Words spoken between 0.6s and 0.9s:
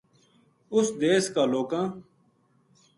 اُس